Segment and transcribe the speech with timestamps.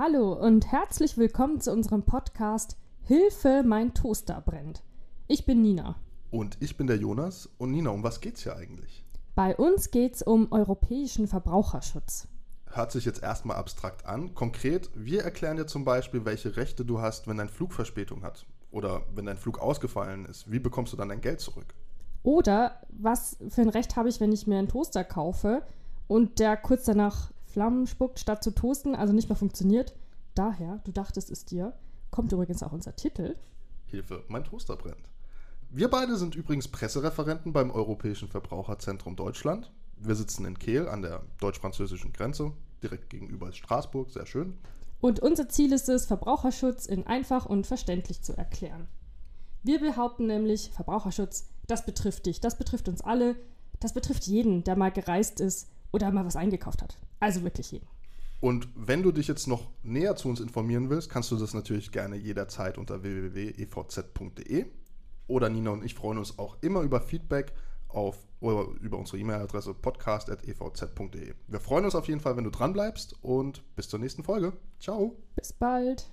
[0.00, 4.84] Hallo und herzlich willkommen zu unserem Podcast Hilfe, mein Toaster brennt.
[5.26, 5.96] Ich bin Nina.
[6.30, 7.48] Und ich bin der Jonas.
[7.58, 9.04] Und Nina, um was geht's hier eigentlich?
[9.34, 12.28] Bei uns geht's um europäischen Verbraucherschutz.
[12.66, 14.36] Hört sich jetzt erstmal abstrakt an.
[14.36, 18.46] Konkret, wir erklären dir zum Beispiel, welche Rechte du hast, wenn dein Flug Verspätung hat.
[18.70, 20.48] Oder wenn dein Flug ausgefallen ist.
[20.48, 21.74] Wie bekommst du dann dein Geld zurück?
[22.22, 25.62] Oder was für ein Recht habe ich, wenn ich mir einen Toaster kaufe
[26.06, 29.92] und der kurz danach Flammen spuckt, statt zu toasten, also nicht mehr funktioniert.
[30.36, 31.72] Daher, du dachtest es dir,
[32.12, 33.34] kommt übrigens auch unser Titel.
[33.86, 35.10] Hilfe, mein Toaster brennt.
[35.68, 39.72] Wir beide sind übrigens Pressereferenten beim Europäischen Verbraucherzentrum Deutschland.
[39.96, 44.56] Wir sitzen in Kehl an der deutsch-französischen Grenze, direkt gegenüber ist Straßburg, sehr schön.
[45.00, 48.86] Und unser Ziel ist es, Verbraucherschutz in einfach und verständlich zu erklären.
[49.64, 53.34] Wir behaupten nämlich, Verbraucherschutz, das betrifft dich, das betrifft uns alle,
[53.80, 56.98] das betrifft jeden, der mal gereist ist oder mal was eingekauft hat.
[57.20, 57.86] Also wirklich jeden.
[58.40, 61.90] Und wenn du dich jetzt noch näher zu uns informieren willst, kannst du das natürlich
[61.90, 64.66] gerne jederzeit unter www.evz.de.
[65.26, 67.52] Oder Nina und ich freuen uns auch immer über Feedback
[67.88, 71.34] auf, über unsere E-Mail-Adresse podcast.evz.de.
[71.48, 74.52] Wir freuen uns auf jeden Fall, wenn du dran bleibst und bis zur nächsten Folge.
[74.78, 75.16] Ciao.
[75.34, 76.08] Bis bald.